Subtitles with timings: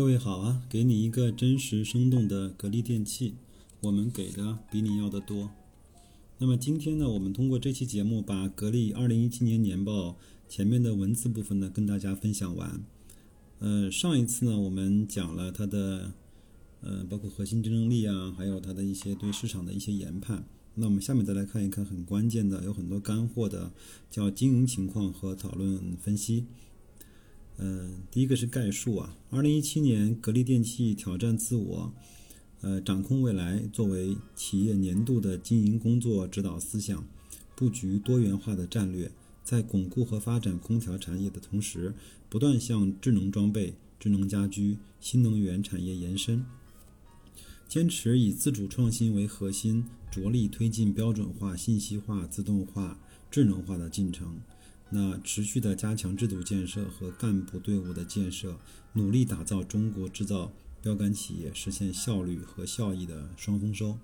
[0.00, 3.34] 各位好啊，给你一个真实生动的格力电器，
[3.82, 5.50] 我们给的比你要的多。
[6.38, 10.16] 那么今天呢，我们通过这期节目把格力二零一七年年报
[10.48, 12.80] 前面的文字部分呢跟大家分享完。
[13.58, 16.14] 呃，上一次呢我们讲了它的
[16.80, 20.46] 呃包括核心竞争力啊，还有它的一些对市场的一些研判。
[20.76, 23.70] 那我们下面再来看一看很关键的，有很多干货的，
[24.10, 26.46] 叫经营情况和讨论分析。
[27.62, 31.92] 嗯，第一个是概述啊，二零一七年格力电器挑战自我，
[32.62, 37.06] 呃，掌控未来作为企业年度的经营工作指导思想，
[37.54, 39.12] 布局多元化的战略，
[39.44, 41.92] 在巩固和发展空调产业的同时，
[42.30, 46.46] 不断向智能装备、智能家居、新能源产业延伸，
[47.68, 52.98] 坚持以自主创新为核心，着力推进标准化、信息化、自动化、
[53.30, 54.38] 智能化的进程。
[54.90, 58.58] 那持续的加强制度建设和干部队伍的建设，
[58.92, 63.96] 努力打造中国制造标杆企业，实现效率和效益的双丰收。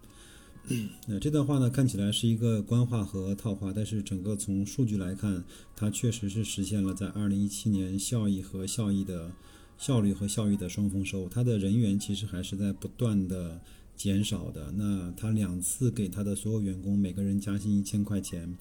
[1.07, 5.45] 那这段话呢，看起来是一个官话和套话，但是整个从数据来看，
[5.77, 9.31] 它确实是实现了在二零一七年效益和效益的
[9.79, 11.29] 效率和效益的双丰收。
[11.29, 13.61] 它的人员其实还是在不断的
[13.97, 14.73] 减少的。
[14.73, 18.57] 那他两次给他的所有员工每个人加薪一千块钱。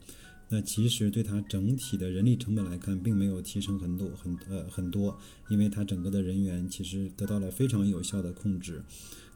[0.49, 5.17] 那其实对它整体的人力成本来看，并没有提升很多很呃很多，
[5.49, 8.83] 因为它整个的人员其实得到了非常有效的控制。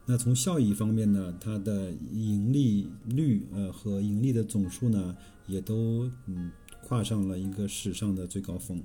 [0.06, 5.16] 那从效益方面呢，它的盈利率呃和盈利的总数呢，
[5.46, 6.50] 也都嗯
[6.84, 8.82] 跨上了一个史上的最高峰。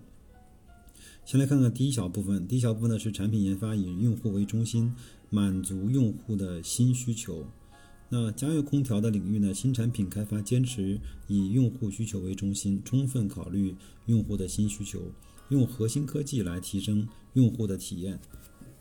[1.26, 4.94] 先来看看第一小部分，第一小部分呢是产品研发以用户为中心，
[5.30, 7.48] 满足用户的新需求。
[8.10, 9.54] 那家用空调的领域呢？
[9.54, 13.76] 新产品开发坚持以用户需求为中心，充分考虑
[14.06, 15.12] 用户的新需求，
[15.50, 18.20] 用核心科技来提升用户的体验。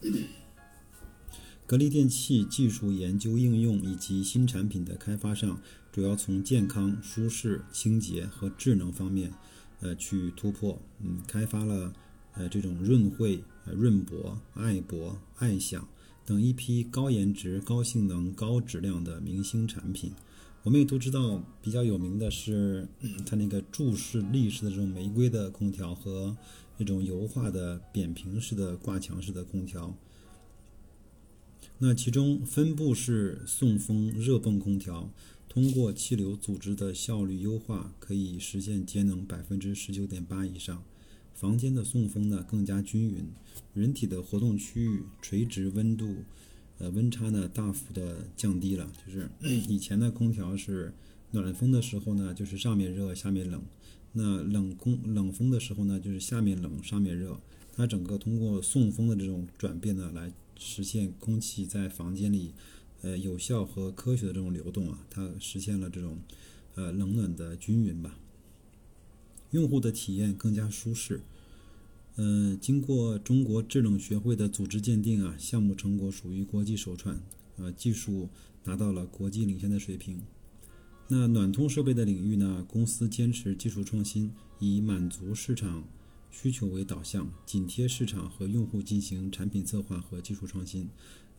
[1.67, 5.59] 格力电器技术研究应用以及新产品的开发上，
[5.91, 9.33] 主要从健康、舒适、清洁和智能方面，
[9.81, 10.79] 呃，去突破。
[11.01, 11.95] 嗯，开发了
[12.35, 15.89] 呃这种润慧、润博、爱博、爱享。
[16.27, 20.13] 等一批高颜值、高性能、高质量的明星产品，
[20.63, 22.89] 我们也都知道，比较有名的是
[23.27, 26.37] 它那个柱式立式的这种玫瑰的空调和
[26.79, 29.95] 那种油画的扁平式的挂墙式的空调。
[31.79, 35.11] 那其中分布式送风热泵空调，
[35.49, 40.83] 通过气流组织的效率优化，可以实现节能百分之十九点八以上。
[41.35, 43.27] 房间的送风呢更加均匀，
[43.75, 46.17] 人体的活动区域垂直温度，
[46.79, 48.91] 呃温差呢大幅的降低了。
[49.05, 49.29] 就是
[49.69, 50.95] 以前的空调是
[51.33, 53.61] 暖风的时候呢，就是上面热下面冷；
[54.13, 57.39] 那冷空冷风的时候呢，就是下面冷上面热。
[57.77, 62.53] 它整个通过送风的这种转变呢，来实现空气在房间里
[63.03, 66.17] 呃有效和科学的这种流动啊，它实现了这种
[66.77, 68.17] 呃冷暖的均匀吧。
[69.55, 71.21] 用户的体验更加舒适。
[72.17, 77.17] 嗯，经过中国制冷学会的组织鉴定啊，项目成果属于国际首创，
[77.57, 78.29] 呃，技术
[78.65, 80.21] 达到了国际领先的水平。
[81.07, 85.85] 那暖通设备的领域呢，公司坚持技术创新，以满足市场
[86.33, 90.89] 需求为导向，紧贴市场和用户进行产品策划和技术创新。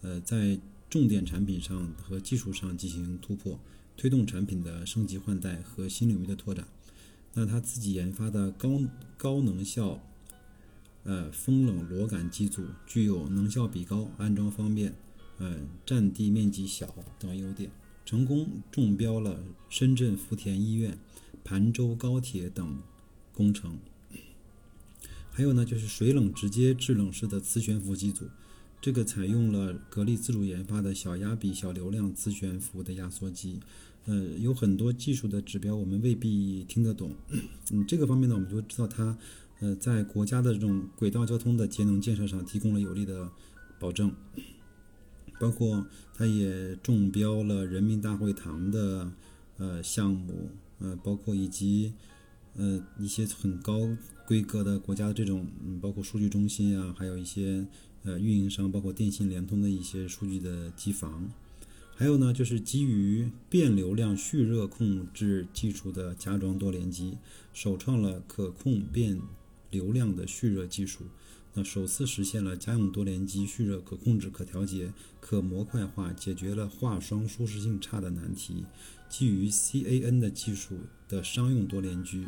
[0.01, 0.57] 呃，在
[0.89, 3.59] 重点产品上和技术上进行突破，
[3.97, 6.65] 推动产品的升级换代和新领域的拓展。
[7.37, 8.81] 那他自己研发的高
[9.17, 10.01] 高能效，
[11.03, 14.95] 呃风冷螺杆机组具有能效比高、安装方便、
[15.37, 17.69] 呃占地面积小等优点，
[18.05, 20.97] 成功中标了深圳福田医院、
[21.43, 22.81] 盘州高铁等
[23.33, 23.77] 工程。
[25.29, 28.29] 还有呢，就是水冷直接制冷式的磁悬浮机组，
[28.79, 33.59] 这个采用了格力自主研发的小压比、小流量磁悬浮的压缩机。
[34.05, 37.11] 呃，有很多技术的指标，我们未必听得懂。
[37.71, 39.17] 嗯，这个方面呢，我们就知道它，
[39.59, 43.29] 呃，在国家的这种轨道交通的节能建设上提供了有力的
[43.79, 44.11] 保证。
[45.37, 49.11] 包括它也中标了人民大会堂的
[49.57, 50.49] 呃项目，
[50.79, 51.91] 呃，包括以及
[52.53, 53.89] 呃一些很高
[54.25, 57.65] 规格的国家的这种，嗯，包括数据中心啊，还有一些
[58.03, 61.29] 呃运营商，包括电信、联通的一些数据的机房。
[61.97, 67.17] 还有呢，就是基于变流量蓄热控制技术的加装多联机，
[67.53, 69.21] 首创了可控变
[69.71, 71.05] 流量的蓄热技术。
[71.53, 78.65] 那首次实现了家用多联机蓄热可控制、可调节、可模块化，解决了化霜舒适性差的难题。
[79.07, 80.77] 基于 CAN 的技术
[81.07, 82.27] 的商用多联机，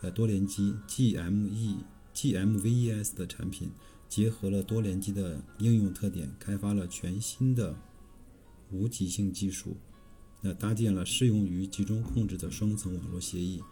[0.00, 1.78] 呃多联机 GME
[2.14, 3.70] GMVES 的产品，
[4.08, 7.74] 结合了多联机的应用特点，开发了全新的
[8.70, 9.76] 无极性技术，
[10.40, 13.62] 那搭建了适用于集中控制的双层网络协议。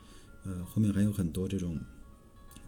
[0.44, 1.78] 呃，后面还有很多这种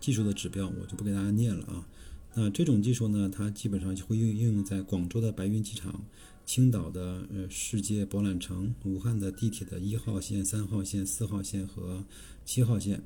[0.01, 1.87] 技术的指标，我就不给大家念了啊。
[2.35, 6.05] 那这种技术呢，它基本上就会应应用在广州的白云机场、
[6.45, 12.05] 青岛的呃世界博览城、武汉的地铁的一号线、三号线、四号线和
[12.45, 13.03] 七号线。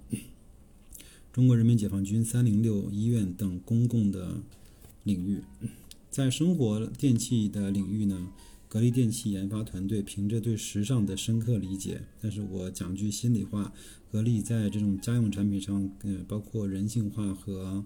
[1.33, 4.43] 中国人民解放军三零六医院等公共的
[5.05, 5.43] 领域，
[6.11, 8.29] 在生活电器的领域呢，
[8.73, 13.71] 格力电器研发团队凭着对时尚的深刻理解，但是我讲句心里话，
[14.11, 17.85] 格力在这种家用产品上，嗯，包括人性化和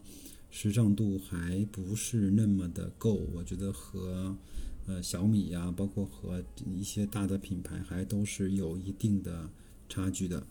[0.49, 4.37] 时尚度还不是那么的够，我觉得和
[4.87, 9.51] 呃小米呀，包括和一些大的品牌还都是有一定的
[9.89, 10.47] 差距的。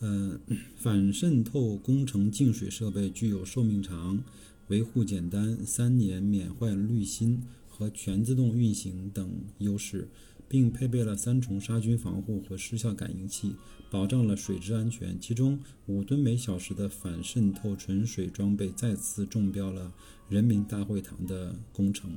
[0.00, 0.38] 嗯，
[0.76, 4.22] 反渗透工程净水设备具有寿命长、
[4.68, 7.42] 维护简单、三年免坏滤芯
[7.76, 9.28] 和全自动运行等
[9.58, 10.08] 优势，
[10.48, 13.52] 并配备了三重杀菌防护和失效感应器，
[13.90, 15.18] 保障了水质安全。
[15.20, 19.92] 其中，五吨每小时的反渗透纯水装备再次中标了
[20.28, 22.10] 人民大会堂的工程。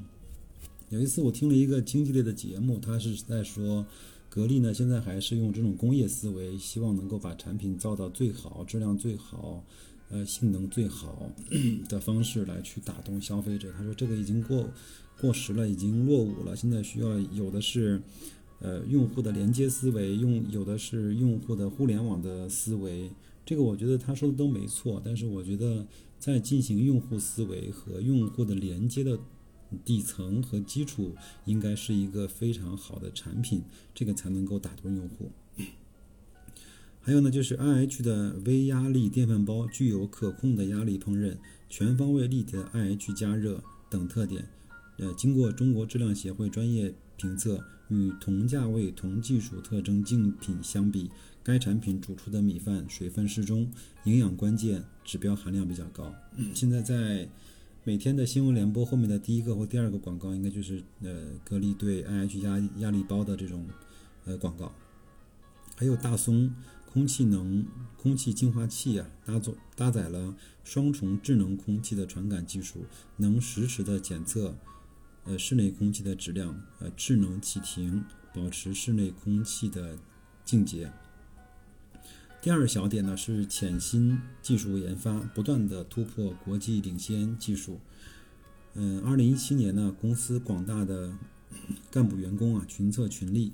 [0.89, 3.85] 有一次，我听了一个经济类的节目，他是在说。
[4.29, 9.63] 格力呢，现在还是用这种工业思维，希望能够把产品造到最好、质量最好、
[10.09, 11.31] 呃性能最好
[11.87, 13.71] 的方式来去打动消费者。
[13.71, 14.69] 他说这个已经过
[15.19, 16.55] 过时了，已经落伍了。
[16.55, 18.01] 现在需要有的是
[18.59, 23.11] 呃用户的连接思维，用有的是用户的互联网的思维。
[23.45, 25.85] 这个我觉得他说的都没错，但是我觉得
[26.19, 29.19] 在进行用户思维和用户的连接的。
[29.83, 33.61] 底层和基础应该是一个非常好的产品，
[33.93, 35.29] 这个才能够打动用户。
[37.01, 41.35] 还有呢，就是 IH 的微压力电饭煲具有可控的压力烹饪、
[41.67, 44.47] 全方位立体的 IH 加热等特点。
[44.97, 51.09] 呃，经过中国质量协会专业评测，与同价位同技术特征竞品相比，
[51.43, 53.69] 该产品煮出的米饭水分适中，
[54.03, 56.13] 营养关键指标含量比较高。
[56.53, 57.29] 现在在。
[57.83, 63.65] 每天的新闻联播后面的第一个或第二个广告，应该就是呃格力对 IH 压压力包的这种
[64.25, 64.73] 呃广告。
[65.77, 66.53] 还有大松
[66.85, 67.65] 空气能
[67.95, 70.35] 空气净化器啊，搭载搭载了
[70.65, 72.83] 双重智能空气的传感技术，
[73.15, 74.53] 能实时的检测
[75.27, 78.03] 呃室内空气的质量，呃智能启停，
[78.33, 79.97] 保持室内空气的
[80.45, 80.91] 净洁。
[82.41, 87.79] 第二小点呢是潜心技术研发，不断的突破国际领先技术。
[88.73, 91.11] 嗯，二零一七年呢，公司广大的
[91.91, 93.51] 干部员工啊群策群力，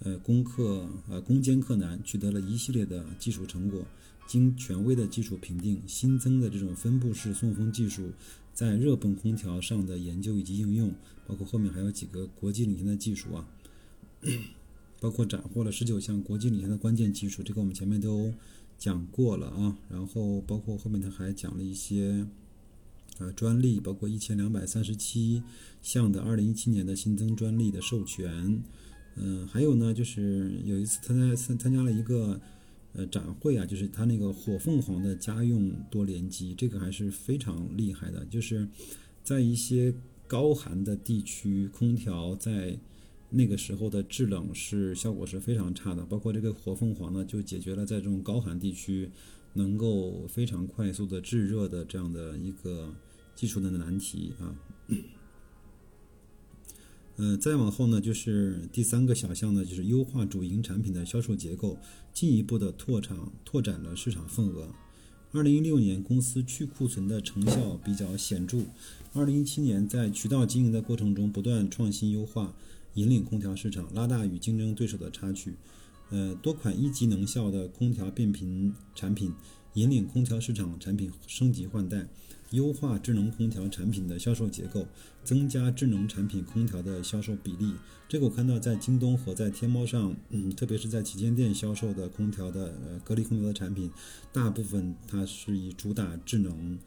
[0.00, 3.84] 呃攻克呃攻坚克难，取得了一系列的技术成果。
[4.26, 8.10] 经权威的技术评定，新增的这种分布式送风技术
[8.54, 10.90] 在热泵空调上的研究以及应用，
[11.26, 13.46] 包括后面还有几个国际领先的技术啊。
[14.98, 18.32] 包括斩获了十九项国际领先的关键技术，这个我们前面都
[18.78, 19.76] 讲过了啊。
[19.90, 22.26] 然后包括后面他还讲了一些
[23.18, 25.42] 呃专利，包括一千两百三十七
[25.82, 28.62] 项的二零一七年的新增专利的授权。
[29.16, 32.40] 嗯，还有呢，就是有一次参加参参加了一个
[32.94, 38.66] 呃展会啊，就是他那个火凤凰的家用多联机，这个还是非常厉害的，就是
[39.22, 39.94] 在一些
[40.26, 42.76] 高寒的地区，空调在
[43.30, 49.10] 那个时候的制冷是效果是非常差的，包括这个火凤凰呢，就解决了在这种高寒地区
[49.52, 52.92] 能够非常快速的制热的这样的一个
[53.36, 54.54] 技术的难题啊。
[57.16, 61.78] 嗯，再往后呢，就是第三个小项呢，就是优化主营产品的销售结构，
[62.12, 64.68] 进一步的拓展拓展了市场份额。
[65.32, 68.62] 二零一六年公司去库存的成效比较显著，
[69.12, 72.54] 二零一七年在渠道经营的过程中不断创新优化。
[72.94, 75.56] 引领空调市场，拉大与竞争对手的差距。
[76.10, 79.32] 呃，多款一级能效的空调变频产品，
[79.72, 82.06] 引领空调市场产品升级换代，
[82.54, 84.86] 优化智能空调产品的销售结构，
[85.22, 87.74] 增加智能产品空调的销售比例。
[88.08, 93.90] 这个我看到在京东和在天猫上，嗯，特别是在旗舰店销售的空调的呃格力空调的产品，
[94.32, 96.78] 大部分它是以主打智能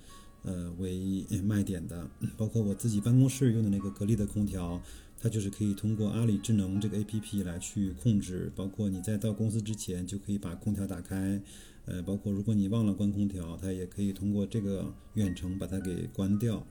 [0.43, 4.81] 呃为卖点的，包括我自己办公室用的那个格力的空调。
[5.19, 11.41] 它就是可以通过阿里智能这个 APP 来去控制，包括你在到公司之前就可以把空调打开，
[11.87, 16.63] 呃，包括如果你忘了关空调，它也可以通过这个远程把它给关掉，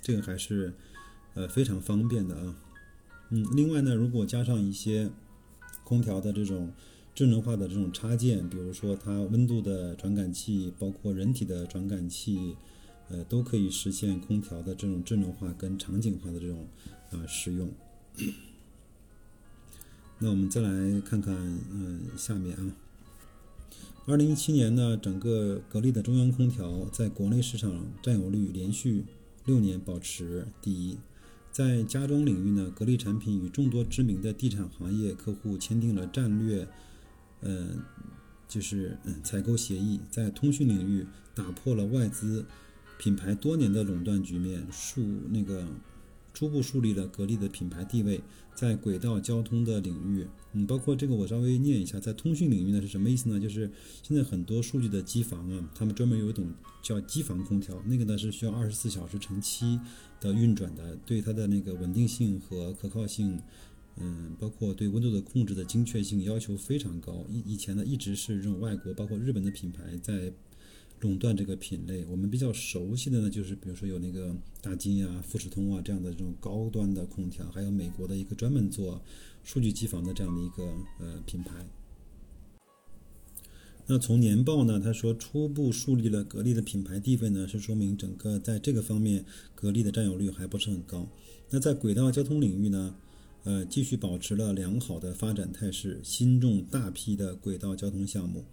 [0.00, 0.72] 这个还是
[1.34, 2.56] 呃非常方便的啊。
[3.30, 5.10] 嗯，另外呢，如果加上一些
[5.82, 6.72] 空调的这种
[7.14, 12.54] 智能化的这种插件，比如说它温度的传感器，包括人体的传感器。
[13.10, 16.68] 呃，都可以实现空调的这种智能化跟场景化的这种
[17.10, 17.72] 啊使用。
[20.20, 21.34] 那我们再来看看，
[21.70, 22.70] 嗯，下面啊，
[24.08, 29.04] 二零一七年呢，整个格力的中央空调在国内市场占有率连续
[29.44, 30.96] 六年保持第一。
[31.52, 36.66] 在家装领域呢，格力产品与众多知名的地产行业客户签订了战略，
[37.40, 37.68] 呃，
[38.48, 40.00] 就是嗯采购协议。
[40.10, 42.46] 在通讯领域，打破了外资
[42.96, 45.66] 品牌多年的垄断局面，数那个。
[46.38, 48.20] 初步树立了格力的品牌地位，
[48.54, 53.40] 在轨道交通的领域，嗯，包括这个我稍微念一下，在通讯领域呢是什么意思呢？
[53.40, 53.68] 就是
[54.04, 56.46] 现在很多数据的机房啊，他们专门有一种
[56.80, 59.80] 叫机房空调，那个呢是需要二十四小时乘七
[60.20, 63.36] 的运转的，对它的那个稳定性和可靠性，
[63.96, 67.26] 嗯，包括对温度的控制的精确性要求非常高。
[67.28, 70.32] 以以前呢一直是这种外国，包括日本的品牌在。
[71.00, 79.00] 垄断这个品类，我们比较熟悉的呢，就是比如说有那个大金啊、富士通啊这样的这种高端的空调，还有美国的一个专门做
[79.44, 80.64] 数据机房的这样的一个
[80.98, 81.66] 呃品牌。
[83.86, 89.24] 那从年报呢，他说初步树立了格力的品牌地位呢，是说明整个在这个方面
[89.54, 91.08] 格力的占有率还不是很高。
[91.50, 92.96] 那在轨道交通领域呢，
[93.44, 98.44] 呃，继续保持了良好的发展态势，新中大批的轨道交通项目。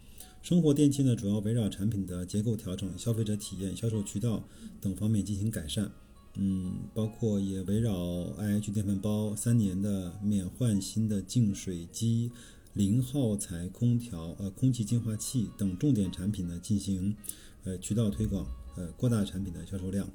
[0.45, 4.47] 生活电器呢，主要围绕产品的结构调整、消费者体验、销售渠道
[4.79, 5.91] 等方面进行改善。
[6.35, 7.91] 嗯，包括也围绕
[8.37, 12.31] IH 电饭煲、三年的免换新的净水机、
[12.73, 17.15] 零耗材空调、呃空气净化器等重点产品呢进行
[17.63, 18.45] 呃渠道推广，
[18.77, 20.07] 呃扩大产品的销售量。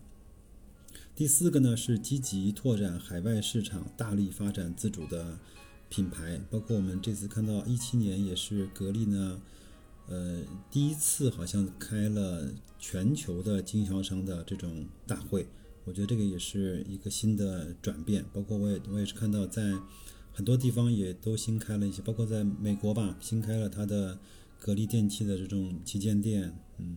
[1.17, 5.41] 第四个呢是积极拓展海外市场，大力发展自主的
[5.89, 6.41] 品牌。
[6.49, 9.41] 包括我们这次看到一七年也是格力呢。
[10.11, 15.47] 呃，第一次好像开了全球的经销商的这种大会，
[15.85, 18.25] 我觉得这个也是一个新的转变。
[18.33, 19.73] 包括我也我也是看到在
[20.33, 24.19] 很多地方也都新开了一些，包括在美国吧，新开了它的
[24.59, 26.53] 格力电器的这种旗舰店。
[26.79, 26.97] 嗯，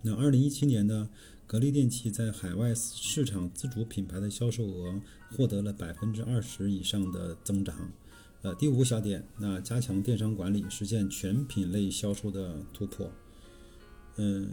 [0.00, 1.10] 那二零一七年呢，
[1.46, 4.98] 格力电器在海外市场自主品牌的销售额
[5.36, 7.92] 获得了百分之二十以上的增长。
[8.42, 13.12] 呃，第五个小点，那加强电商管理，实现全品类销售的突破。
[14.16, 14.48] 嗯，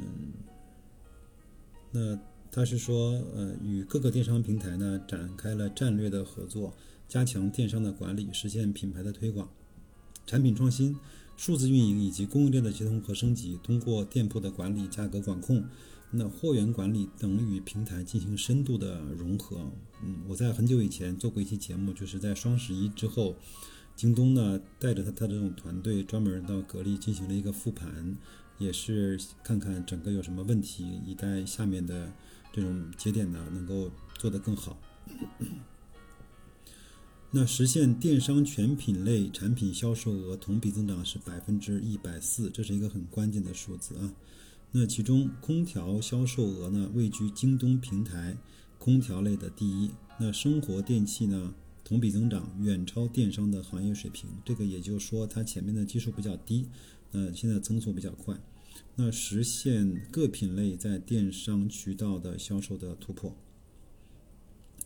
[1.92, 2.20] 那
[2.52, 6.74] 他是说，呃，与各个电商平台呢展开了战略的合作，
[7.08, 9.50] 加强电商的管理，实现品牌的推广、
[10.26, 10.94] 产品创新、
[11.38, 13.58] 数字运营以及供应链的协同和升级。
[13.64, 15.64] 通过店铺的管理、价格管控、
[16.12, 19.72] 那货源管理等与平台进行深度的融合。
[20.04, 23.38] 嗯，我在很久以前做过一期节目，就是在双十一之后。
[23.98, 28.16] 京东呢，带着他他这种团队专门到格力进行了一个复盘，
[28.60, 32.14] 也是看看整个有什么问题，一待下面的
[32.54, 33.90] 这种节点呢能够
[34.20, 34.78] 做得更好。
[37.32, 44.14] 那实现电商全品类产品销售额同比增长是百分之一百四，这是一个很关键的数字啊。
[44.72, 48.38] 那其中空调销售额呢位居京东平台
[48.78, 49.90] 空调类的第一，
[50.20, 51.56] 那生活电器呢？
[51.88, 56.68] 同比增长远超电商的行业水平，这个也就是说它前面的基数比较低，
[57.14, 58.38] 那现在增速比较快，
[58.98, 63.34] 那实现各品类在电商渠道的销售的突破。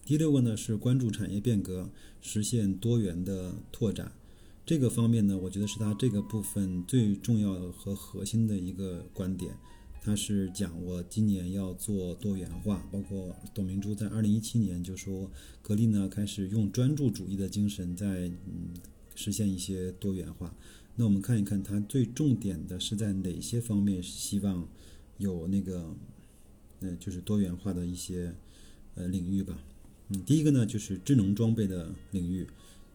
[0.05, 1.89] 第六个呢是关注产业变革，
[2.21, 4.11] 实现多元的拓展，
[4.63, 9.57] 这个方面呢，我觉得是它这个部分最重要和核心的一个观点。
[10.03, 15.29] 他是讲我今年要做多元化，包括董明珠在二零一七年就说，
[15.61, 18.73] 格力呢开始用专注主义的精神在嗯
[19.13, 20.55] 实现一些多元化。
[20.95, 24.67] 那我们看一看它最重点的是在哪些方面希望
[25.19, 25.95] 有那个
[26.79, 28.33] 嗯就是多元化的一些
[28.95, 29.63] 呃领域吧。
[30.09, 32.47] 嗯，第一个呢就是智能装备的领域。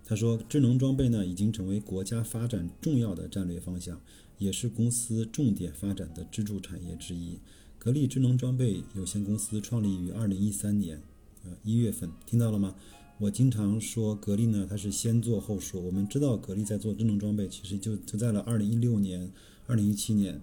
[0.04, 4.00] 他说，智能装备呢已经成为国家发展重要的战略方向。
[4.38, 7.38] 也是公司重点发展的支柱产业之一。
[7.78, 11.00] 格力智能装备有限公司创立于二零一三年，
[11.44, 12.74] 呃一月份，听到了吗？
[13.18, 15.80] 我经常说格力呢，它是先做后说。
[15.80, 19.32] 我们知道格力在做智能装备，其实就就在了二零一六年、
[19.66, 20.40] 二零一七年，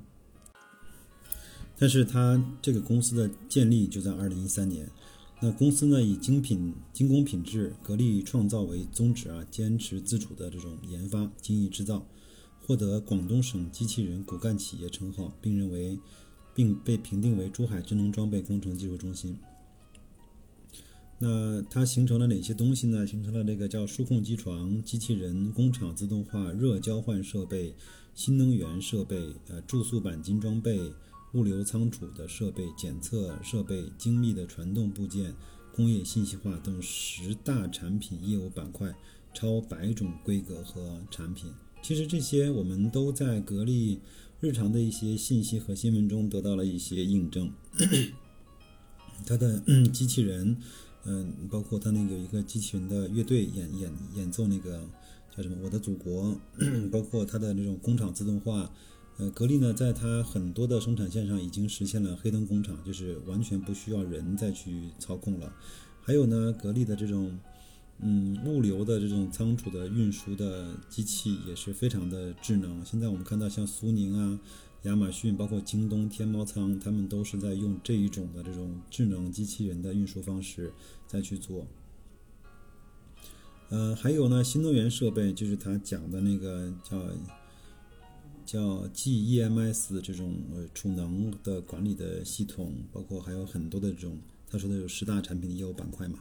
[1.78, 4.90] 但是它这个公司的建立就在二零一三年。
[5.42, 12.08] 那公司呢以精品、精工品质、格力创造为宗旨啊，坚持自主的这种研发、精益制造。
[12.66, 16.00] 获得广东省机器人骨干企业称号，并认为，
[16.56, 19.38] 并被评定为珠海智能装备工程技术中心。
[21.20, 23.06] 那它形成了哪些东西呢？
[23.06, 27.74] 形成了这个叫数控机床、机器人、工厂自动化、热交换设备、
[28.14, 30.92] 新能源设备、呃注塑钣金装备、
[31.34, 35.34] 物流仓储的设备、检测设备、精密的传动部件、
[35.76, 38.94] 工业信息化等十大产品业务板块，
[39.34, 41.54] 超百种规格和产品。
[41.84, 44.00] 其实这些我们都在格力
[44.40, 47.52] 日常的一些信息和新闻中得到了一些印证。
[49.28, 49.60] 它的
[49.92, 50.56] 机器人，
[51.04, 54.88] 嗯，包括它那个一个机器人的乐队演演演奏那个
[55.36, 56.40] 叫什么《我的祖国》，
[56.90, 58.72] 包括它的那种工厂自动化。
[59.18, 65.54] 呃，格力呢，在它很多的生产线上已经实现了黑灯工厂，就是完全不需要人再去操控了。
[66.02, 67.38] 还有呢，格力的这种，
[68.00, 72.86] 嗯，物流的这种仓储的运输的机器也是非常的智能。
[72.86, 74.40] 现在我们看到像苏宁啊、
[74.84, 80.74] 亚马逊、包括京东、天猫仓，他们都是在用这一种的这种智能机器人的运输方式
[81.08, 81.66] 再去做。
[83.70, 87.02] 呃，还有呢，新能源设备就是他讲的那个叫。
[88.46, 94.20] 叫 GEMS 这种呃储能的管理的系统，包括还有很多的这种，
[94.50, 96.20] 他说的有十大产品的业务板块嘛。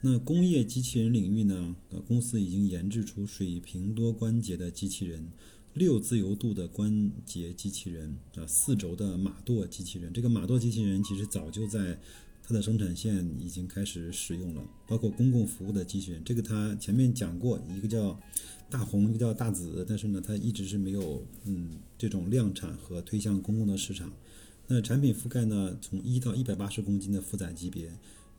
[0.00, 5.26] 那工业机器人领域呢，呃，公司已经研制出水平多关节的机器人，
[5.72, 10.12] 六自由度的关节机器人啊，四轴的马舵机器人。
[10.12, 11.98] 这个马舵机器人其实早就在
[12.42, 16.22] 它的生产线已经开始使用了，包括公共服务的机器人。
[16.24, 18.18] 这个它前面讲过，一个叫。
[18.70, 24.10] 大红一个叫大紫，但是呢，它一直是没有嗯这种量产和推向公共的市场。
[24.66, 27.92] 那产品覆盖呢，从一到一百八十公斤的负载级别，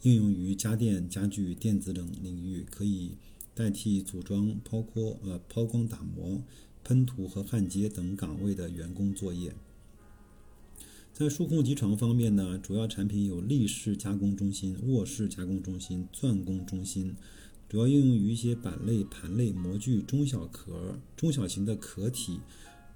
[0.05, 3.13] 应用于家电、家具、电子等领域，可以
[3.55, 6.43] 代替组装、抛光、呃抛光打磨、
[6.83, 9.55] 喷涂和焊接等岗位的员工作业。
[11.11, 17.15] 在数控集成方面呢，主要产品有立式加工中心、卧式加工中心、钻工中心。
[17.67, 22.39] 主要应用于一些板类、盘类、模具、中小壳、中小型的壳体，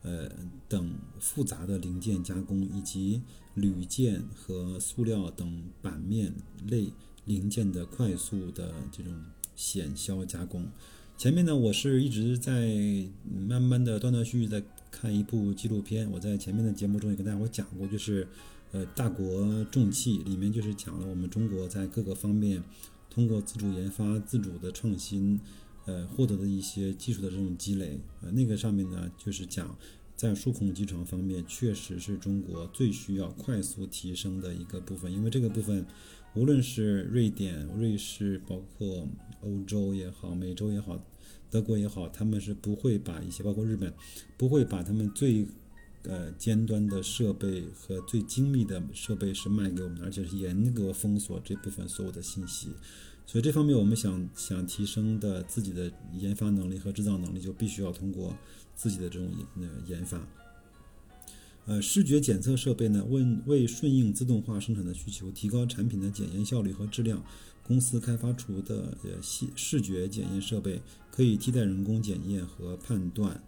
[0.01, 0.29] 呃
[0.68, 3.22] 等复杂的零件加工，以及
[3.53, 6.34] 铝件和塑料等板面
[6.68, 6.88] 类
[7.25, 9.13] 零件的快速的这种
[9.56, 10.66] 显销加工。
[11.18, 12.75] 前面呢，我是一直在
[13.48, 18.27] 慢慢的断断续续在看一部纪录片，我在前面的节目中也跟大家我讲过，就是
[18.72, 22.64] 呃大国重器里面就是讲了我们中国在各个方面。
[23.12, 25.42] 通过自主研发、自主的创新，
[25.90, 29.75] 呃，获得的一些技术的这种积累，呃，那个上面呢，就是讲
[30.16, 35.12] 在数控集成方面，确实是中国最需要快速提升的一个部分。
[35.12, 35.84] 因为这个部分，
[36.36, 39.08] 无论是瑞典、瑞士，包括
[39.42, 41.04] 欧洲也好、美洲也好、
[41.50, 43.92] 德国也好，他们是不会把一些，包括日本，
[44.38, 45.48] 不会把他们最
[46.04, 52.70] 呃尖端的设备和最精密的设备是卖给我们的，而且是严格封锁这部分所有的信息。
[53.29, 58.35] 所以这方面，我们想想提升的自己的研发能力和制造能力，就必须要通过
[58.74, 60.20] 自己的这种研呃研发。
[61.68, 67.24] 呃，视觉检测设备呢，为为顺应自动化生产的需求，提高产品的检验效率和质量，
[67.61, 73.39] 公司开发出的呃视视觉检验设备，可以替代人工检验和判断。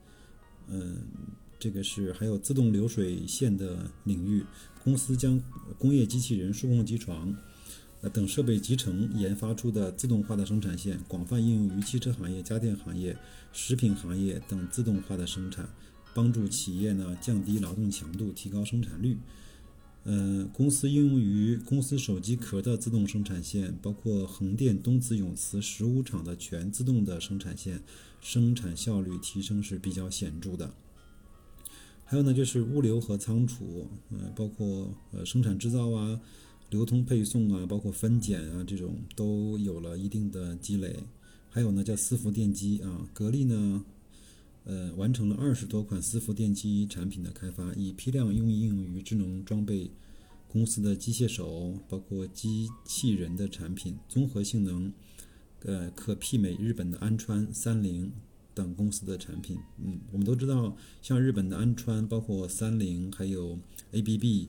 [0.67, 0.97] 嗯。
[1.57, 4.43] 这个是还有自动流水线的领域，
[4.83, 5.39] 公司将
[5.77, 7.31] 工业机器人、数控机床，
[8.01, 13.15] 呃等设备集成研发出的自动化的生产线，广泛应用于汽车行业、家电行业、
[13.53, 15.69] 食品行业等自动化的生产，
[16.13, 19.17] 帮助企业呢降低劳动强度，提高生产率。
[20.03, 27.79] 呃，公司应用于公司手机壳的自动生产线，包括横店东子永磁十五厂的全自动的生产线，
[28.19, 30.73] 生产效率提升是比较显著的。
[32.03, 36.19] 还有呢，就是物流和仓储，呃，包括呃生产制造啊、
[36.71, 40.95] 流通配送啊，包括分拣啊，这种都有了一定的积累。
[41.49, 43.85] 还有呢，叫伺服电机啊，格力呢，
[44.63, 49.91] 呃，完成了二十多款伺服电机产品的开发，以批量应用于智能装备
[50.47, 54.91] 公司的机械手，包括机器人的产品，综合性能，
[55.63, 58.11] 呃，可媲美日本的安川、三菱。
[58.53, 63.57] 等公司的产品，嗯，我们都知道，像日本的安川，包括三菱，还有
[63.93, 64.47] ABB，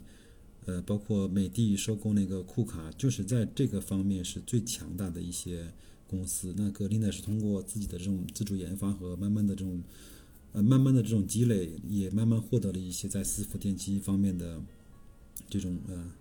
[0.66, 5.72] 呃，包括美的收购那个库卡，就是在这个方面是最强大的一些
[6.08, 6.54] 公司。
[6.56, 9.82] 那格林呢，是通过自己的这种自主研发和慢慢的这种，
[10.52, 14.62] 呃，慢慢的这种积累，也慢慢获得了一些在伺服电机方面的
[15.48, 16.12] 这种呃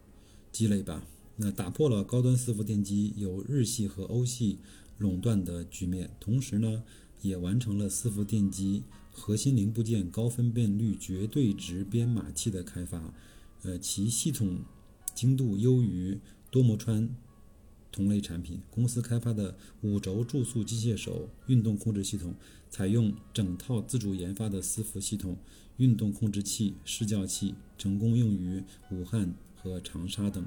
[0.51, 1.05] 积累吧。
[1.37, 4.57] 那打破了高端伺服电机由日系和欧系
[4.97, 6.83] 垄断的局面，同时呢。
[7.21, 13.13] 也完成了伺服电机核心零部件高分辨率绝对值编码器的开发，
[13.63, 14.59] 呃，其系统
[15.13, 16.19] 精度优于
[16.49, 17.09] 多摩川
[17.91, 18.61] 同类产品。
[18.69, 22.33] 公司开发的五轴注塑机械手运动控制系统，
[22.69, 25.37] 采用整套自主研发的伺服系统、
[25.77, 30.45] 运动控制器、视教器，成功用于武汉和长沙等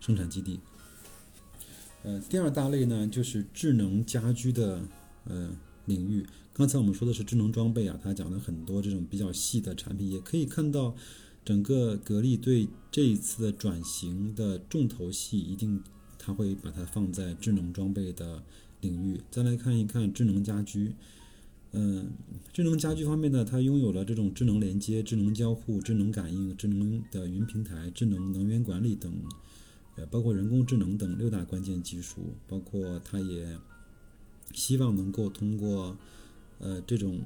[0.00, 0.58] 生产基地。
[2.02, 4.80] 呃，第二大类呢，就是智能家居的
[5.24, 5.50] 呃
[5.86, 6.26] 领域。
[6.52, 10.96] 刚才我们说的是智能装备啊，它讲了很多这种比较细的产品，也可以看到
[11.44, 15.82] 整个格力对这一次的转型的重头戏，一定
[16.18, 18.42] 它会把它放在智能装备的
[18.80, 19.20] 领域。
[19.30, 20.94] 再来看一看智能家居，
[21.72, 22.10] 嗯，
[22.52, 29.12] 智能家居方面呢，它拥有了这种智能连接、智能交互、智能感应、智能的云平台、智能能源管理等。
[29.96, 33.58] 呃，包括人工智能等六大关键技术，包括它也
[34.54, 35.96] 希望能够通过
[36.58, 37.20] 呃这种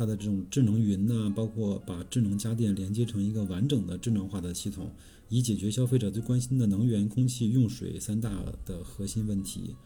[0.00, 4.90] 它的这种智能云呢，包括把智能家电连接成一个完整的智能化的系统，
[5.28, 9.76] 以解决消费者最关心的能源、空气、用水三大的核心问题。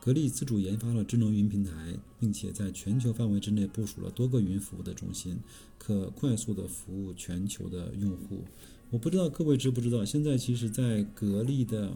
[0.00, 5.36] 格力自主研发了智能云平台，并且在全球范围之内部署了多个云服务的中心，
[5.76, 8.44] 可快速的服务全球的用户。
[8.88, 11.92] 我不知道各位知不知道，现在其实，在格力的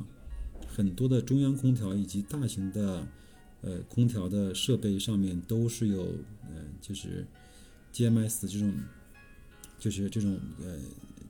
[0.67, 3.09] 很多的中央空调以及大型的
[3.63, 6.03] 呃空调的设备上面都是有
[6.51, 7.27] 呃就是
[7.93, 8.73] GMS 这种
[9.79, 10.79] 就是这种呃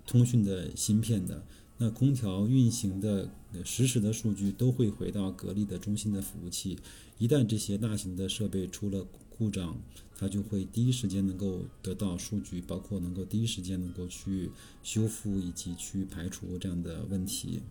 [0.06, 1.42] 通讯的芯片的。
[1.78, 3.28] 那空调运行的
[3.64, 6.78] 实时的数据都会回到格力的中心的服务器。
[7.18, 9.76] 一旦这些大型的设备出了故障，
[10.16, 14.50] 它就会第一时间能够得到数据，包括能够第一时间能够去
[14.84, 17.62] 修复以及去排除这样的问题。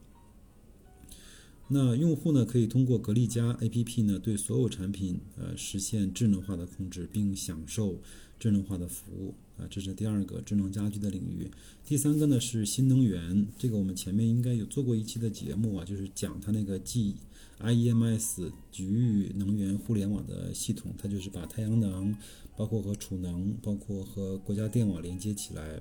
[1.69, 8.01] 那用户呢，可以通过格力家 APP 呢，对所有产品呃实现智能化的控制，并享受
[8.41, 9.67] 智能化的服务啊。
[9.69, 11.49] 这是第二个智能家居的领域。
[11.85, 17.15] 第三个呢是新能源，这个我们前面应该有做过一期的节目啊，就是讲它那个 G。
[17.61, 22.15] IEMS 局域能源互联网的系统，它就是把太阳能，
[22.57, 25.79] 包括和储能，包括和国家电网连接起来，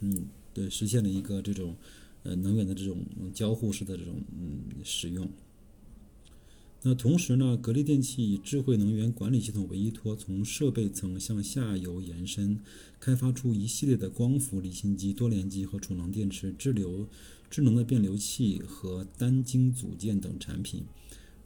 [0.00, 1.76] 嗯，对，实现了一个这种
[2.24, 2.98] 呃能源的这种
[3.32, 5.30] 交互式的这种嗯使用。
[6.82, 12.58] 那同时呢，格力电器以智慧能源管理系统为依托，从设备层向下游延伸，
[12.98, 17.06] 开发出一系列的光伏离心机、多联机和储能电池、智流。
[17.50, 20.84] 智能的变流器和单晶组件等产品，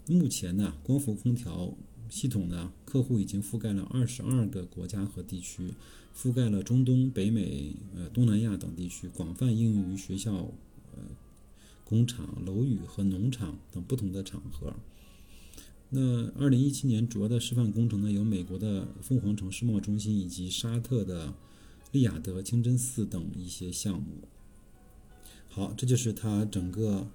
[0.06, 1.74] 目前呢，光伏空调
[2.10, 5.72] 系统呢，客户已经覆盖了二十二个国家和地区，
[6.14, 10.52] 覆盖了中东、北美、呃东南亚等地区，广泛应用于学校、
[10.92, 11.02] 呃
[11.84, 14.76] 工厂、楼宇和农场等不同的场合。
[15.96, 21.32] 那二零一七年主要的示范工程呢，有美国的凤凰城世贸中心以及沙特的
[21.92, 24.26] 利雅得清真寺等一些项目。
[25.48, 27.06] 好，这就是它整个，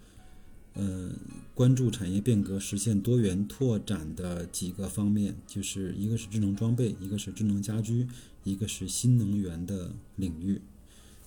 [0.76, 1.12] 呃，
[1.54, 8.08] 关注产业变革、实现多元拓展的几个方面，就是一个是智能装备，一个是智能家居，
[8.46, 10.62] 一个是新能源的领域。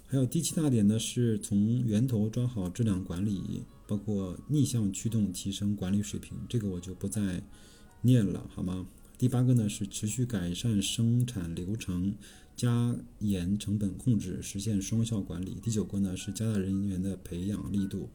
[0.07, 7.43] 还有第七大点呢，是从源头抓好质量管理，包括逆向驱动提升管理水平，这个我就不再
[8.01, 8.87] 念了，好吗？
[9.19, 12.15] 第八个呢是持续改善生产流程。
[12.55, 15.59] 加严成本控制，实现双效管理。
[15.63, 18.09] 第九个呢是加大人员的培养力度，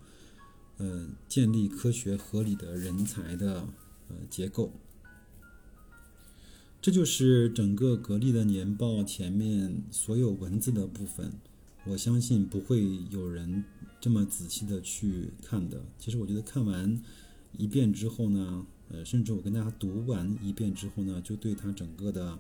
[0.78, 3.68] 呃，建立科学合理的人才的
[4.10, 4.72] 呃结构。
[6.82, 11.32] 这就是整个格力的年报前面所有文字的部分。
[11.86, 13.64] 我相信不会有人
[14.00, 15.84] 这么仔细的去看的。
[16.00, 17.02] 其实我觉得看完
[17.58, 22.40] 一遍之后呢，呃，甚至我跟大家读完一遍之后呢，就对他整个的。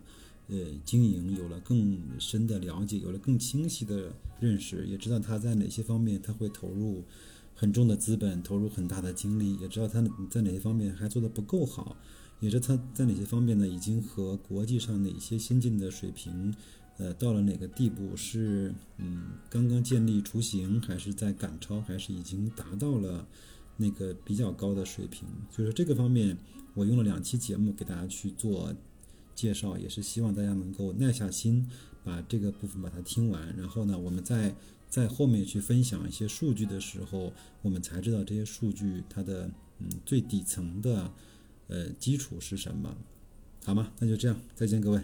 [0.49, 7.03] 呃，经营有了更深的了解，有了更清晰的认识，也知道他在哪些方面他会投入
[7.53, 11.97] 很重的资本，投入很大的精力，也知道他在哪些方面还做得不够好，
[12.39, 16.55] 也知道他在哪些方面呢已经和国际上哪些先进的水平，
[16.97, 23.27] 呃，到了哪个地步是嗯刚刚建立雏形，还是在赶超，还是已经达到了
[23.77, 25.27] 那个比较高的水平。
[25.51, 26.37] 所以说这个方面，
[26.73, 28.75] 我用了两期节目给大家去做。
[29.35, 31.69] 介绍也是希望大家能够耐下心，
[32.03, 34.55] 把这个部分把它听完，然后呢，我们在
[34.89, 37.31] 在后面去分享一些数据的时候，
[37.61, 41.13] 我们才知道这些数据它的嗯最底层的
[41.67, 42.97] 呃基础是什么，
[43.63, 43.91] 好吗？
[43.99, 44.99] 那就这样，再见各位。